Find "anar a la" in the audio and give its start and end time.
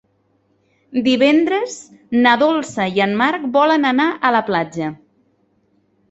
3.91-4.41